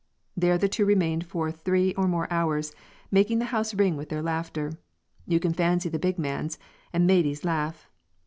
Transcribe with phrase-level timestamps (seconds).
[0.35, 2.73] There the two remained for three or more hours,
[3.11, 4.71] making the house ring with their laughter;
[5.27, 6.57] you can fancy the big man's
[6.91, 7.87] and Maidie's laugh.